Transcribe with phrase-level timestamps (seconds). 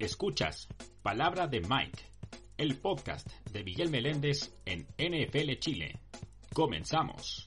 [0.00, 0.66] Escuchas
[1.02, 2.02] Palabra de Mike,
[2.56, 6.00] el podcast de Miguel Meléndez en NFL Chile.
[6.54, 7.44] Comenzamos.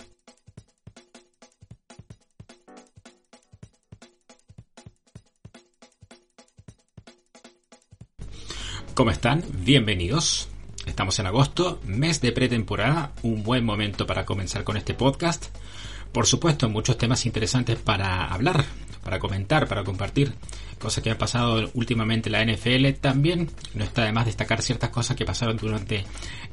[8.94, 9.44] ¿Cómo están?
[9.52, 10.48] Bienvenidos.
[10.86, 15.48] Estamos en agosto, mes de pretemporada, un buen momento para comenzar con este podcast.
[16.12, 18.64] Por supuesto, muchos temas interesantes para hablar,
[19.04, 20.36] para comentar, para compartir
[20.84, 24.90] cosas que han pasado últimamente en la NFL, también no está de más destacar ciertas
[24.90, 26.04] cosas que pasaron durante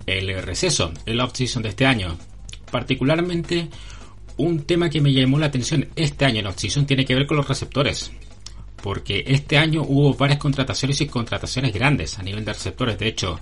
[0.07, 2.17] el receso, el off-season de este año.
[2.71, 3.69] Particularmente,
[4.37, 7.37] un tema que me llamó la atención este año en off-season tiene que ver con
[7.37, 8.13] los receptores.
[8.83, 12.99] Porque este año hubo varias contrataciones y contrataciones grandes a nivel de receptores.
[12.99, 13.39] De hecho,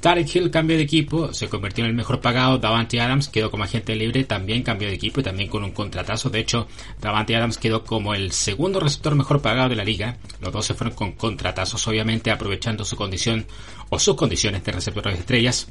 [0.00, 2.56] Tarek Hill cambió de equipo, se convirtió en el mejor pagado.
[2.56, 6.30] Davante Adams quedó como agente libre, también cambió de equipo y también con un contratazo.
[6.30, 6.66] De hecho,
[7.00, 10.16] Davante Adams quedó como el segundo receptor mejor pagado de la liga.
[10.40, 13.44] Los dos se fueron con contratazos, obviamente aprovechando su condición
[13.90, 15.68] o sus condiciones de receptores de estrellas.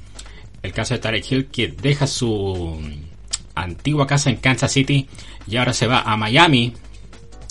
[0.61, 2.79] El caso de Tarek Hill que deja su
[3.55, 5.07] antigua casa en Kansas City
[5.47, 6.73] y ahora se va a Miami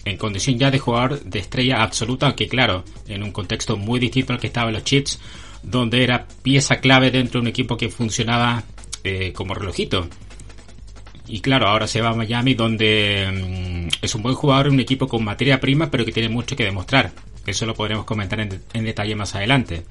[0.05, 4.33] en condición ya de jugador de estrella absoluta, aunque claro, en un contexto muy distinto
[4.33, 5.19] al que estaban los Chiefs
[5.63, 8.63] donde era pieza clave dentro de un equipo que funcionaba
[9.05, 10.09] eh, como relojito.
[11.27, 15.07] Y claro, ahora se va a Miami donde mm, es un buen jugador, un equipo
[15.07, 17.13] con materia prima, pero que tiene mucho que demostrar.
[17.47, 19.85] Eso lo podremos comentar en, en detalle más adelante.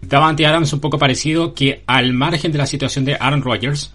[0.00, 3.92] Davante Adams un poco parecido que al margen de la situación de Aaron Rodgers,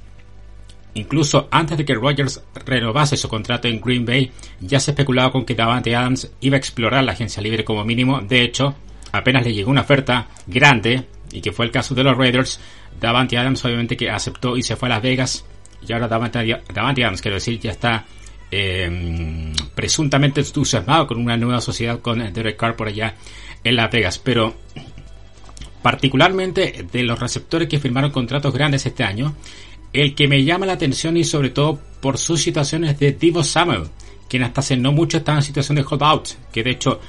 [0.93, 5.45] incluso antes de que Rodgers renovase su contrato en Green Bay, ya se especulaba con
[5.45, 8.21] que Davante Adams iba a explorar la agencia libre como mínimo.
[8.21, 8.75] De hecho,
[9.17, 12.59] apenas le llegó una oferta grande, y que fue el caso de los Raiders,
[12.99, 15.45] Davante Adams obviamente que aceptó y se fue a Las Vegas,
[15.87, 18.05] y ahora Davante, Adams, quiero decir, ya está
[18.51, 23.15] eh, presuntamente entusiasmado con una nueva sociedad con Derek Carr por allá
[23.63, 24.55] en Las Vegas, pero
[25.81, 29.35] particularmente de los receptores que firmaron contratos grandes este año,
[29.93, 33.83] el que me llama la atención y sobre todo por sus situaciones de Divo Samuel,
[34.27, 36.99] quien hasta hace no mucho estaba en situación de holdout, que de hecho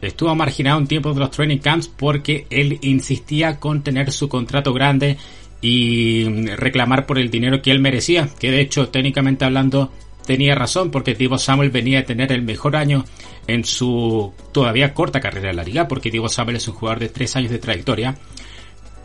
[0.00, 4.72] estuvo marginado un tiempo de los training camps porque él insistía con tener su contrato
[4.72, 5.16] grande
[5.60, 9.92] y reclamar por el dinero que él merecía, que de hecho técnicamente hablando
[10.26, 13.04] tenía razón porque Divo Samuel venía a tener el mejor año
[13.46, 17.08] en su todavía corta carrera en la liga, porque Divo Samuel es un jugador de
[17.08, 18.16] tres años de trayectoria,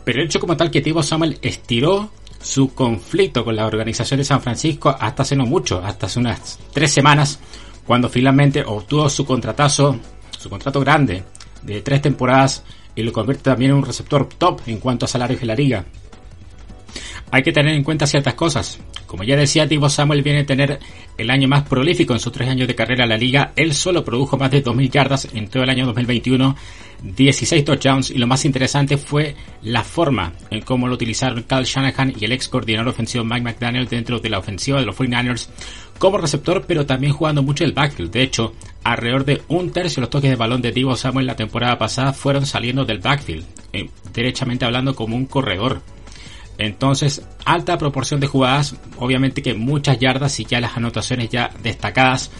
[0.04, 4.24] pero el hecho como tal que Divo Samuel estiró su conflicto con la organización de
[4.24, 7.40] San Francisco hasta hace no mucho, hasta hace unas tres semanas,
[7.86, 9.98] cuando finalmente obtuvo su contratazo
[10.44, 11.24] su contrato grande
[11.62, 15.40] de tres temporadas y lo convierte también en un receptor top en cuanto a salarios
[15.40, 15.86] de la liga.
[17.30, 18.78] Hay que tener en cuenta ciertas cosas.
[19.14, 20.80] Como ya decía, Divo Samuel viene a tener
[21.16, 23.52] el año más prolífico en sus tres años de carrera en la liga.
[23.54, 26.56] Él solo produjo más de 2.000 yardas en todo el año 2021,
[27.00, 32.12] 16 touchdowns y lo más interesante fue la forma en cómo lo utilizaron Kyle Shanahan
[32.18, 35.48] y el ex coordinador ofensivo Mike McDaniel dentro de la ofensiva de los 49ers
[36.00, 38.10] como receptor, pero también jugando mucho el backfield.
[38.10, 41.36] De hecho, alrededor de un tercio de los toques de balón de Divo Samuel la
[41.36, 45.82] temporada pasada fueron saliendo del backfield, eh, derechamente hablando como un corredor.
[46.58, 52.30] Entonces, alta proporción de jugadas, obviamente que muchas yardas y ya las anotaciones ya destacadas,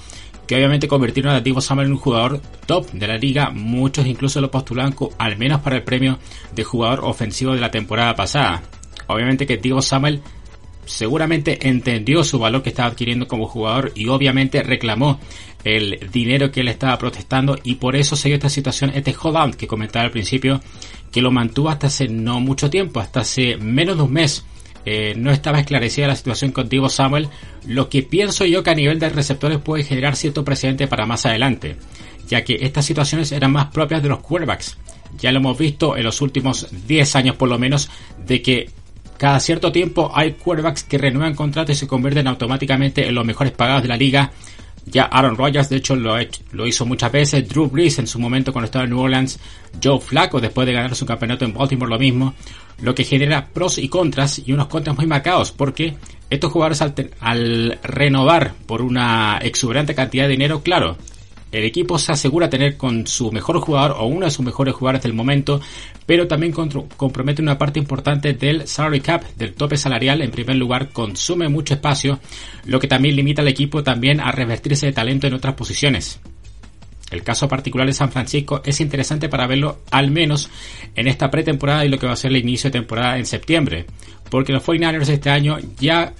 [0.47, 3.51] que obviamente convirtieron a Divo Samuel en un jugador top de la liga.
[3.51, 6.19] Muchos incluso lo postulaban al menos para el premio
[6.55, 8.63] de jugador ofensivo de la temporada pasada.
[9.07, 10.23] Obviamente que Divo Samuel
[10.87, 15.19] seguramente entendió su valor que estaba adquiriendo como jugador y obviamente reclamó
[15.65, 19.55] el dinero que él estaba protestando y por eso se dio esta situación, este hold
[19.55, 20.61] que comentaba al principio,
[21.15, 24.45] que lo mantuvo hasta hace no mucho tiempo, hasta hace menos de un mes.
[24.85, 27.29] Eh, no estaba esclarecida la situación con Divo Samuel,
[27.69, 31.25] lo que pienso yo que a nivel de receptores puede generar cierto precedente para más
[31.25, 31.77] adelante,
[32.27, 34.77] ya que estas situaciones eran más propias de los quarterbacks.
[35.17, 37.91] Ya lo hemos visto en los últimos 10 años por lo menos,
[38.27, 38.71] de que
[39.17, 43.53] cada cierto tiempo hay quarterbacks que renuevan contratos y se convierten automáticamente en los mejores
[43.53, 44.33] pagados de la liga.
[44.87, 46.17] Ya Aaron Rodgers, de hecho, lo,
[46.53, 47.48] lo hizo muchas veces.
[47.48, 49.39] Drew Brees en su momento cuando estaba en New Orleans.
[49.83, 52.34] Joe Flacco después de ganar su campeonato en Baltimore lo mismo.
[52.83, 55.95] Lo que genera pros y contras y unos contras muy marcados porque
[56.28, 56.83] estos jugadores
[57.21, 60.97] al renovar por una exuberante cantidad de dinero, claro,
[61.54, 65.04] el equipo se asegura tener con su mejor jugador o uno de sus mejores jugadores
[65.04, 65.60] del momento,
[66.04, 70.21] pero también compromete una parte importante del salary cap, del tope salarial.
[70.21, 72.18] En primer lugar, consume mucho espacio,
[72.65, 76.18] lo que también limita al equipo también a revestirse de talento en otras posiciones.
[77.12, 80.50] El caso particular de San Francisco es interesante para verlo al menos
[80.97, 83.86] en esta pretemporada y lo que va a ser el inicio de temporada en septiembre,
[84.28, 86.12] porque los 49ers este año ya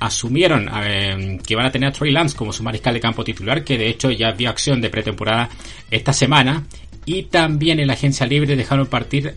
[0.00, 3.64] asumieron eh, que van a tener a Trey Lance como su mariscal de campo titular,
[3.64, 5.48] que de hecho ya vio acción de pretemporada
[5.90, 6.64] esta semana.
[7.04, 9.34] y también en la agencia libre dejaron partir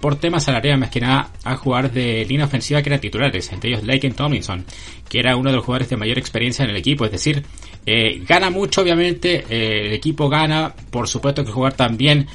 [0.00, 3.70] por temas salariales más que nada a jugar de línea ofensiva que eran titulares, entre
[3.70, 4.64] ellos Laken Tomlinson,
[5.06, 7.44] que era uno de los jugadores de mayor experiencia en el equipo, es decir,
[7.84, 12.26] eh, gana mucho obviamente, eh, el equipo gana, por supuesto que jugar también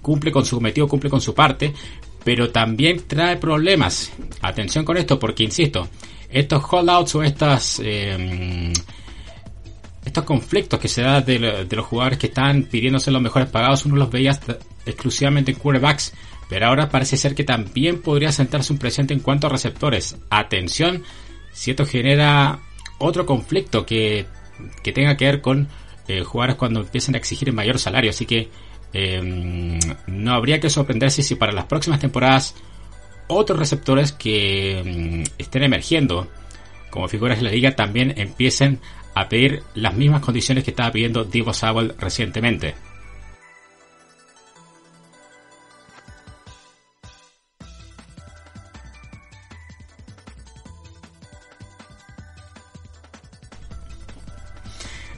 [0.00, 1.72] cumple con su cometido, cumple con su parte,
[2.24, 4.12] pero también trae problemas.
[4.42, 5.88] Atención con esto porque, insisto,
[6.30, 7.80] estos holdouts o estas
[10.04, 13.96] estos conflictos que se dan de, los jugadores que están pidiéndose los mejores pagados, uno
[13.96, 14.38] los veía
[14.86, 16.14] exclusivamente en quarterbacks,
[16.48, 20.16] pero ahora parece ser que también podría sentarse un presente en cuanto a receptores.
[20.30, 21.04] Atención,
[21.52, 22.60] si esto genera
[22.98, 24.26] otro conflicto que,
[24.82, 25.68] tenga que ver con
[26.08, 28.48] eh, jugadores cuando empiecen a exigir mayor salario, así que
[28.92, 32.54] em, no habría que sorprenderse si para las próximas temporadas
[33.28, 36.28] otros receptores que em, estén emergiendo
[36.90, 38.80] como figuras de la liga también empiecen
[39.14, 42.74] a pedir las mismas condiciones que estaba pidiendo Divo Samuel recientemente.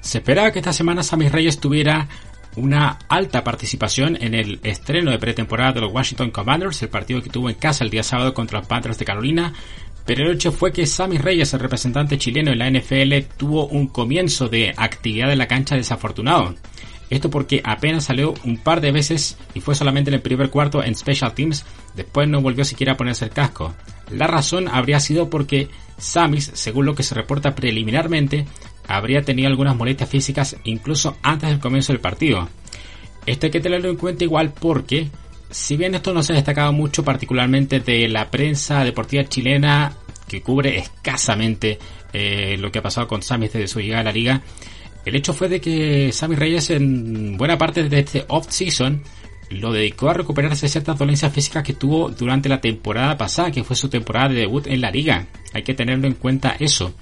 [0.00, 2.06] Se esperaba que esta semana Sammy Reyes tuviera
[2.56, 7.30] una alta participación en el estreno de pretemporada de los Washington Commanders, el partido que
[7.30, 9.52] tuvo en casa el día sábado contra los Panthers de Carolina,
[10.04, 13.86] pero el hecho fue que Sammy Reyes, el representante chileno en la NFL, tuvo un
[13.86, 16.54] comienzo de actividad en la cancha desafortunado.
[17.08, 20.82] Esto porque apenas salió un par de veces y fue solamente en el primer cuarto
[20.82, 21.64] en Special Teams,
[21.94, 23.74] después no volvió siquiera a ponerse el casco.
[24.10, 25.68] La razón habría sido porque
[25.98, 28.46] Sammy, según lo que se reporta preliminarmente,
[28.86, 32.48] habría tenido algunas molestias físicas incluso antes del comienzo del partido.
[33.26, 35.08] Esto hay que tenerlo en cuenta igual porque
[35.50, 39.96] si bien esto no se ha destacado mucho particularmente de la prensa deportiva chilena
[40.26, 41.78] que cubre escasamente
[42.12, 44.42] eh, lo que ha pasado con Sammy desde su llegada a la liga,
[45.04, 49.02] el hecho fue de que Sammy Reyes en buena parte de este off-season
[49.50, 53.64] lo dedicó a recuperarse de ciertas dolencias físicas que tuvo durante la temporada pasada, que
[53.64, 55.26] fue su temporada de debut en la liga.
[55.52, 56.94] Hay que tenerlo en cuenta eso.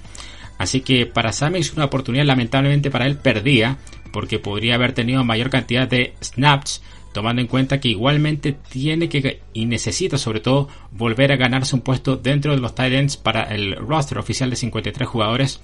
[0.57, 3.77] Así que para Sammy es una oportunidad lamentablemente para él perdida,
[4.11, 6.81] porque podría haber tenido mayor cantidad de snaps
[7.13, 11.81] tomando en cuenta que igualmente tiene que y necesita sobre todo volver a ganarse un
[11.81, 15.61] puesto dentro de los Titans para el roster oficial de 53 jugadores.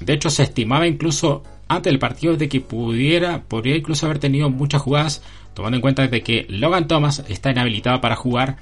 [0.00, 4.50] De hecho, se estimaba incluso antes del partido de que pudiera, podría incluso haber tenido
[4.50, 5.22] muchas jugadas,
[5.54, 8.56] tomando en cuenta de que Logan Thomas está inhabilitado para jugar.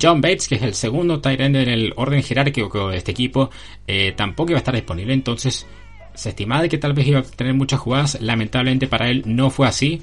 [0.00, 3.50] John Bates, que es el segundo tight en el orden jerárquico de este equipo,
[3.86, 5.14] eh, tampoco iba a estar disponible.
[5.14, 5.66] Entonces,
[6.14, 8.18] se estimaba de que tal vez iba a tener muchas jugadas.
[8.20, 10.02] Lamentablemente para él no fue así.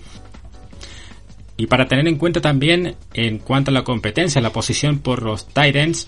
[1.57, 5.47] Y para tener en cuenta también, en cuanto a la competencia, la posición por los
[5.47, 6.07] Titans,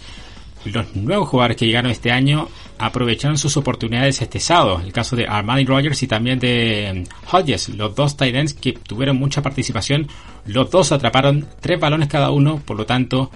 [0.65, 4.81] los nuevos jugadores que llegaron este año aprovecharon sus oportunidades este sábado.
[4.83, 9.17] El caso de Armani Rogers y también de mm, Hodges, los dos Titans que tuvieron
[9.17, 10.07] mucha participación.
[10.45, 13.31] Los dos atraparon tres balones cada uno, por lo tanto,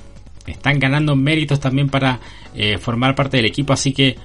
[0.48, 2.20] están ganando méritos también para
[2.56, 3.74] eh, formar parte del equipo.
[3.74, 4.16] Así que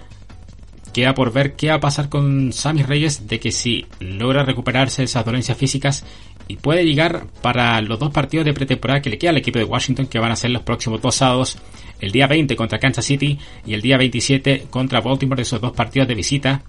[0.93, 5.03] queda por ver qué va a pasar con Sammy Reyes de que si logra recuperarse
[5.03, 6.05] de esas dolencias físicas
[6.49, 9.67] y puede llegar para los dos partidos de pretemporada que le queda al equipo de
[9.67, 11.59] Washington que van a ser los próximos dos sábados,
[12.01, 16.09] el día 20 contra Kansas City y el día 27 contra Baltimore, esos dos partidos
[16.09, 16.63] de visita.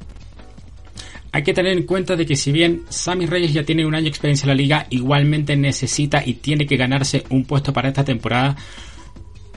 [1.32, 4.04] Hay que tener en cuenta de que si bien Sammy Reyes ya tiene un año
[4.04, 8.04] de experiencia en la liga, igualmente necesita y tiene que ganarse un puesto para esta
[8.04, 8.56] temporada,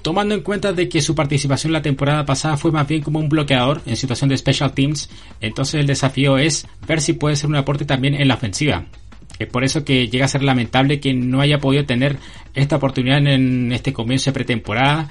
[0.02, 3.28] tomando en cuenta de que su participación la temporada pasada fue más bien como un
[3.28, 7.56] bloqueador en situación de special teams, entonces el desafío es ver si puede ser un
[7.56, 8.84] aporte también en la ofensiva.
[9.38, 12.18] Es por eso que llega a ser lamentable que no haya podido tener
[12.54, 15.08] esta oportunidad en este comienzo de pretemporada.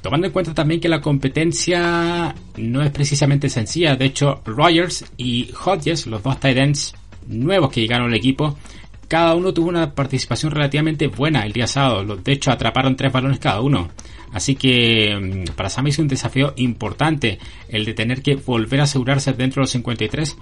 [0.00, 3.94] Tomando en cuenta también que la competencia no es precisamente sencilla.
[3.94, 6.94] De hecho, Rogers y Hodges, los dos tight ends
[7.26, 8.56] nuevos que llegaron al equipo,
[9.08, 12.16] cada uno tuvo una participación relativamente buena el día sábado.
[12.16, 13.88] De hecho, atraparon tres balones cada uno.
[14.32, 17.38] Así que mm, para Sammy es un desafío importante
[17.70, 20.36] el de tener que volver a asegurarse dentro de los 53.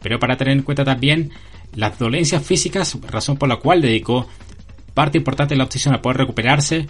[0.00, 1.32] Pero para tener en cuenta también
[1.74, 4.28] las dolencias físicas, razón por la cual dedicó
[4.94, 6.86] parte importante de la opción a poder recuperarse.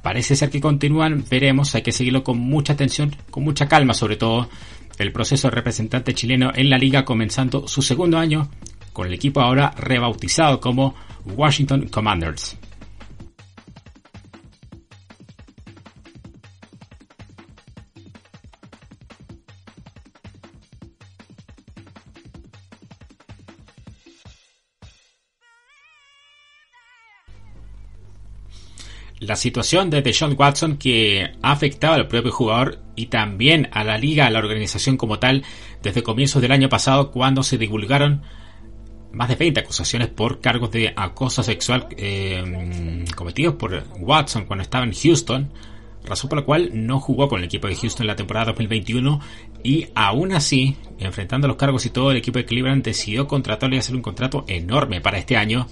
[0.00, 4.16] Parece ser que continúan, veremos, hay que seguirlo con mucha atención, con mucha calma sobre
[4.16, 4.48] todo.
[4.98, 8.48] El proceso de representante chileno en la liga comenzando su segundo año
[8.96, 10.94] con el equipo ahora rebautizado como
[11.26, 12.56] Washington Commanders.
[29.18, 33.98] la situación de Deshaun Watson que ha afectado al propio jugador y también a la
[33.98, 35.42] liga, a la organización como tal,
[35.82, 38.22] desde comienzos del año pasado cuando se divulgaron
[39.16, 44.84] más de 20 acusaciones por cargos de acoso sexual eh, cometidos por Watson cuando estaba
[44.84, 45.50] en Houston,
[46.04, 49.18] razón por la cual no jugó con el equipo de Houston en la temporada 2021
[49.64, 53.78] y aún así, enfrentando los cargos y todo, el equipo de Cleveland decidió contratarle y
[53.78, 55.66] hacer un contrato enorme para este año,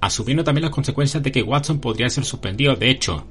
[0.00, 2.76] asumiendo también las consecuencias de que Watson podría ser suspendido.
[2.76, 3.26] De hecho,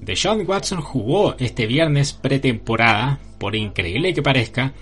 [0.00, 4.72] Deshaun Watson jugó este viernes pretemporada, por increíble que parezca,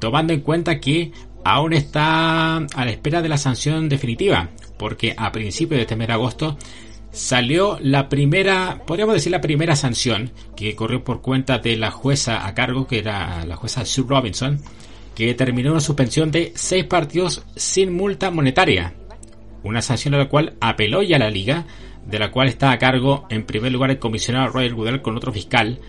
[0.00, 1.12] tomando en cuenta que
[1.44, 6.08] aún está a la espera de la sanción definitiva, porque a principios de este mes
[6.08, 6.56] de agosto
[7.12, 12.46] salió la primera, podríamos decir la primera sanción que corrió por cuenta de la jueza
[12.46, 14.60] a cargo, que era la jueza Sue Robinson,
[15.14, 18.94] que determinó una suspensión de seis partidos sin multa monetaria.
[19.62, 21.66] Una sanción a la cual apeló ya la liga,
[22.06, 25.32] de la cual está a cargo en primer lugar el comisionado Royal Goodell con otro
[25.32, 25.80] fiscal.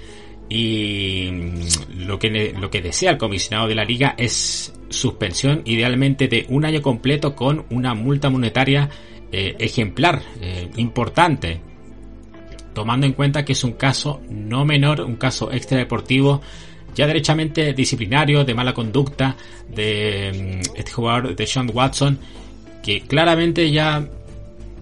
[0.54, 1.30] Y
[1.96, 6.66] lo que, lo que desea el comisionado de la liga es suspensión idealmente de un
[6.66, 8.90] año completo con una multa monetaria
[9.32, 11.62] eh, ejemplar, eh, importante,
[12.74, 16.42] tomando en cuenta que es un caso no menor, un caso extradeportivo,
[16.96, 19.38] ya derechamente disciplinario, de mala conducta
[19.74, 22.20] de mm, este jugador de Sean Watson,
[22.84, 24.06] que claramente ya,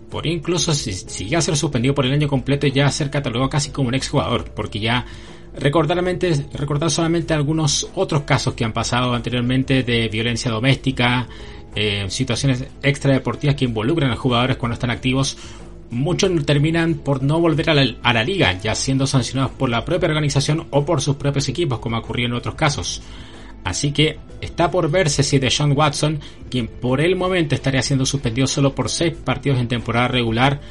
[0.09, 3.49] por incluso si, si llega a ser suspendido por el año completo, ya ser catalogado
[3.49, 5.05] casi como un exjugador, porque ya
[5.59, 11.27] recordar, solamente algunos otros casos que han pasado anteriormente de violencia doméstica,
[11.75, 15.37] eh, situaciones extradeportivas que involucran a jugadores cuando están activos,
[15.91, 17.73] muchos terminan por no volver a
[18.13, 21.95] la, liga, ya siendo sancionados por la propia organización o por sus propios equipos, como
[21.95, 23.01] ha ocurrido en otros casos.
[23.63, 28.47] Así que está por verse si Deshaun Watson, quien por el momento estaría siendo suspendido
[28.47, 30.61] solo por 6 partidos en temporada regular,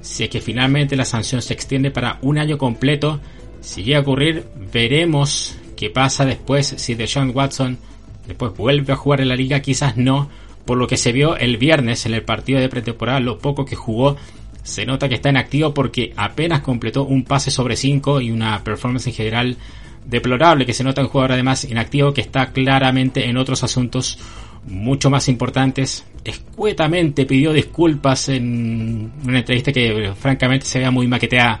[0.00, 3.20] si es que finalmente la sanción se extiende para un año completo,
[3.60, 7.78] si a ocurrir, veremos qué pasa después si Deshaun Watson
[8.26, 10.28] Después vuelve a jugar en la liga, quizás no.
[10.64, 13.76] Por lo que se vio el viernes en el partido de pretemporada, lo poco que
[13.76, 14.16] jugó,
[14.64, 18.64] se nota que está en activo porque apenas completó un pase sobre 5 y una
[18.64, 19.56] performance en general
[20.06, 24.18] deplorable que se nota un jugador además inactivo que está claramente en otros asuntos
[24.66, 26.06] mucho más importantes.
[26.24, 31.60] Escuetamente pidió disculpas en una entrevista que francamente se veía muy maqueteada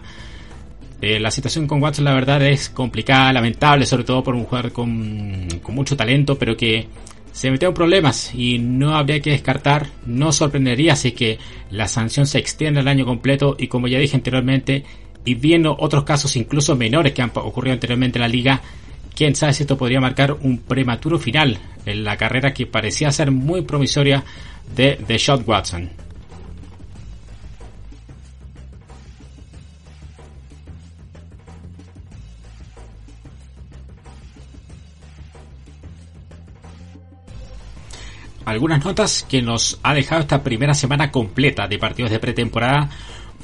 [1.00, 4.72] eh, la situación con Watson la verdad es complicada, lamentable, sobre todo por un jugador
[4.72, 6.88] con, mucho talento, pero que
[7.32, 11.38] se metió en problemas y no habría que descartar, no sorprendería si que
[11.70, 14.84] la sanción se extiende al año completo y como ya dije anteriormente,
[15.26, 18.62] y viendo otros casos incluso menores que han ocurrido anteriormente en la liga,
[19.14, 23.30] quién sabe si esto podría marcar un prematuro final en la carrera que parecía ser
[23.30, 24.24] muy promisoria
[24.74, 25.90] de, de Shot Watson.
[38.46, 42.88] algunas notas que nos ha dejado esta primera semana completa de partidos de pretemporada.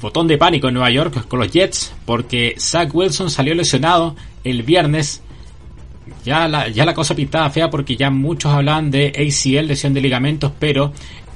[0.03, 4.61] Botón de pánico en Nueva York con los Jets porque Zach Wilson salió lesionado el
[4.63, 5.21] viernes.
[6.25, 10.91] Ya la, cosa pintaba fea porque ya muchos hablaban de ACL, lesión de ligamentos, pero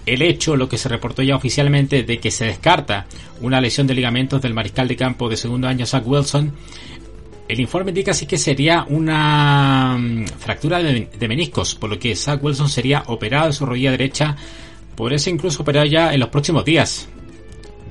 [0.06, 3.06] el hecho, lo que se reportó ya oficialmente de que se descarta
[3.40, 6.52] una lesión de ligamentos del mariscal de campo de segundo año Zach Wilson,
[7.48, 12.44] el informe indica así que sería una mm, fractura de, meniscos, por lo que Zach
[12.44, 14.36] Wilson sería operado de su rodilla derecha,
[14.94, 17.08] podría incluso operado ya en los próximos días.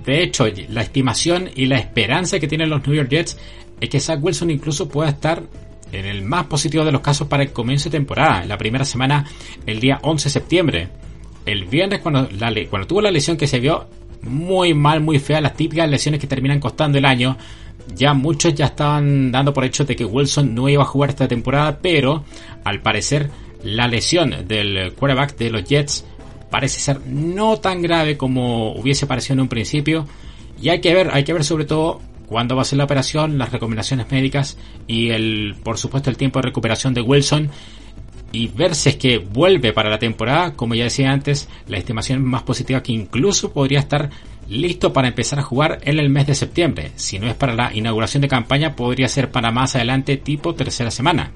[0.07, 3.37] De hecho, la estimación y la esperanza que tienen los New York Jets
[3.81, 5.43] es que Zach Wilson incluso pueda estar
[5.93, 8.85] en el más positivo de los casos para el comienzo de temporada, en la primera
[8.85, 9.27] semana,
[9.67, 10.89] el día 11 de septiembre.
[11.45, 12.29] El viernes, cuando,
[12.71, 13.87] cuando tuvo la lesión que se vio
[14.23, 17.37] muy mal, muy fea, las típicas lesiones que terminan costando el año,
[17.95, 21.29] ya muchos ya estaban dando por hecho de que Wilson no iba a jugar esta
[21.29, 22.25] temporada, pero
[22.65, 23.31] al parecer
[23.63, 26.05] la lesión del quarterback de los Jets
[26.50, 30.07] parece ser no tan grave como hubiese parecido en un principio.
[30.61, 33.38] Y hay que ver, hay que ver sobre todo cuándo va a ser la operación,
[33.38, 37.50] las recomendaciones médicas y el, por supuesto, el tiempo de recuperación de Wilson
[38.33, 42.25] y ver si es que vuelve para la temporada, como ya decía antes, la estimación
[42.25, 44.11] más positiva que incluso podría estar
[44.49, 46.93] listo para empezar a jugar en el mes de septiembre.
[46.97, 50.91] Si no es para la inauguración de campaña, podría ser para más adelante, tipo tercera
[50.91, 51.31] semana.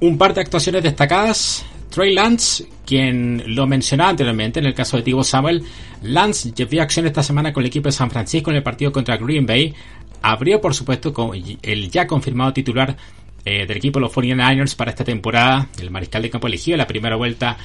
[0.00, 1.66] Un par de actuaciones destacadas.
[1.90, 5.64] Trey Lance, quien lo mencionaba anteriormente en el caso de Tibo Samuel,
[6.02, 9.16] Lance llevó acción esta semana con el equipo de San Francisco en el partido contra
[9.16, 9.74] Green Bay.
[10.22, 12.96] Abrió, por supuesto, con el ya confirmado titular
[13.44, 15.68] eh, del equipo de los 49ers para esta temporada.
[15.80, 17.56] El mariscal de campo elegido la primera vuelta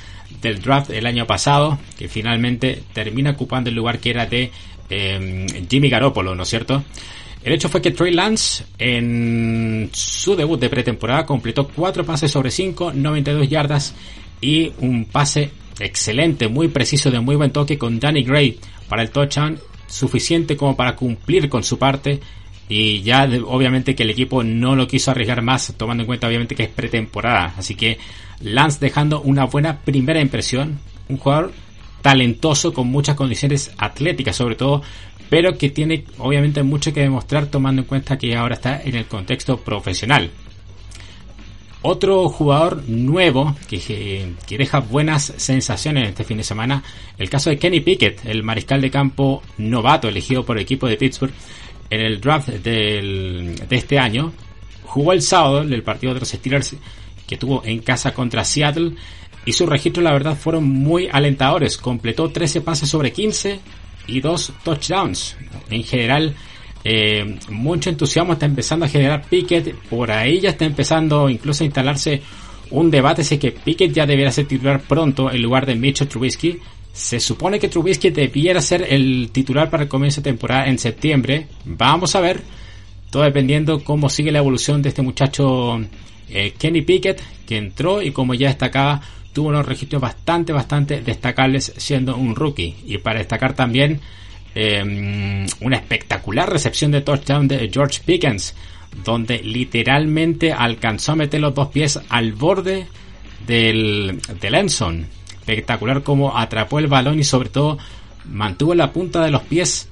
[0.41, 4.51] del draft el año pasado, que finalmente termina ocupando el lugar que era de
[4.89, 6.83] em, Jimmy Garoppolo, ¿no es cierto?
[7.45, 12.49] El hecho fue que Trey Lance en su debut de pretemporada completó 4 pases sobre
[12.49, 13.93] 5, 92 yardas
[14.41, 18.57] y un pase excelente, muy preciso, de muy buen toque con Danny Gray
[18.89, 22.19] para el touchdown, suficiente como para cumplir con su parte
[22.67, 26.55] y ya obviamente que el equipo no lo quiso arriesgar más, tomando en cuenta obviamente
[26.55, 27.53] que es pretemporada.
[27.57, 27.99] Así que
[28.41, 31.53] Lance dejando una buena primera impresión, un jugador
[32.05, 34.83] talentoso con muchas condiciones atléticas sobre todo,
[35.27, 39.07] pero que tiene obviamente mucho que demostrar tomando en cuenta que ahora está en el
[39.07, 40.29] contexto profesional.
[41.81, 43.79] Otro jugador nuevo que,
[44.45, 46.83] que, deja buenas sensaciones este fin de semana,
[47.17, 50.97] el caso de Kenny Pickett, el mariscal de campo novato elegido por el equipo de
[50.97, 51.33] Pittsburgh
[51.89, 54.31] en el draft del, de este año.
[54.83, 56.75] Jugó el sábado el partido de los Steelers
[57.25, 58.91] que tuvo en casa contra Seattle
[59.45, 61.77] y sus registros la verdad fueron muy alentadores.
[61.77, 63.59] Completó 13 pases sobre 15
[64.07, 65.37] y dos touchdowns.
[65.69, 66.35] En general,
[66.83, 69.73] eh, mucho entusiasmo está empezando a generar Pickett.
[69.89, 72.21] Por ahí ya está empezando incluso a instalarse
[72.71, 76.59] un debate si que Pickett ya debería ser titular pronto en lugar de Mitchell Trubisky.
[76.91, 81.47] Se supone que Trubisky debiera ser el titular para el comienzo de temporada en septiembre.
[81.65, 82.41] Vamos a ver.
[83.11, 85.79] Todo dependiendo cómo sigue la evolución de este muchacho
[86.29, 89.01] eh, Kenny Pickett, que entró y como ya destacaba,
[89.35, 92.73] tuvo unos registros bastante, bastante destacables siendo un rookie.
[92.85, 93.99] Y para destacar también
[94.55, 98.55] em, una espectacular recepción de touchdown de George Pickens,
[99.03, 102.87] donde literalmente alcanzó a meter los dos pies al borde
[103.45, 105.05] del, del Enson.
[105.41, 107.77] Espectacular como atrapó el balón y sobre todo
[108.23, 109.89] mantuvo la punta de los pies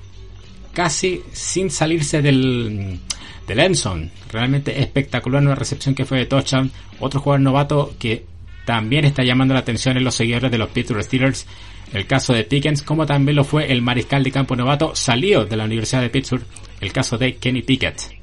[0.71, 2.97] casi sin salirse del,
[3.45, 4.09] del Enson.
[4.31, 6.71] Realmente espectacular una recepción que fue de touchdown.
[7.01, 8.31] Otro jugador novato que
[8.65, 11.46] también está llamando la atención en los seguidores de los Pittsburgh Steelers.
[11.93, 15.58] El caso de Pickens, como también lo fue el mariscal de campo novato salió de
[15.58, 16.46] la Universidad de Pittsburgh,
[16.82, 18.23] el caso de Kenny Pickett.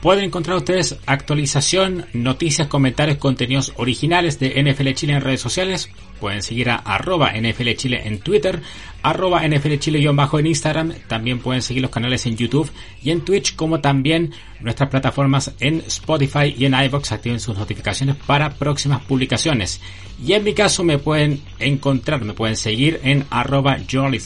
[0.00, 5.90] Pueden encontrar ustedes actualización, noticias, comentarios, contenidos originales de NFL Chile en redes sociales.
[6.20, 8.62] Pueden seguir a arroba NFL Chile en Twitter,
[9.02, 10.94] arroba NFL Chile-bajo en Instagram.
[11.08, 12.70] También pueden seguir los canales en YouTube
[13.02, 17.10] y en Twitch, como también nuestras plataformas en Spotify y en iVoox.
[17.10, 19.80] Activen sus notificaciones para próximas publicaciones.
[20.24, 23.78] Y en mi caso me pueden encontrar, me pueden seguir en arroba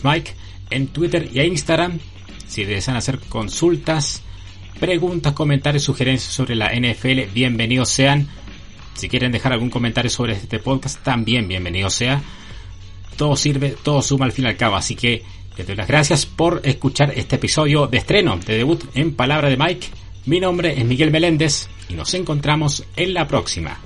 [0.05, 0.35] Mike
[0.69, 1.99] en Twitter y en Instagram.
[2.47, 4.23] Si desean hacer consultas,
[4.83, 8.27] preguntas, comentarios, sugerencias sobre la NFL, bienvenidos sean.
[8.95, 12.21] Si quieren dejar algún comentario sobre este podcast, también bienvenido sea.
[13.17, 14.75] Todo sirve, todo suma al fin y al cabo.
[14.75, 15.23] Así que
[15.57, 19.57] les doy las gracias por escuchar este episodio de estreno, de debut en Palabra de
[19.57, 19.87] Mike.
[20.27, 23.79] Mi nombre es Miguel Meléndez y nos encontramos en la próxima.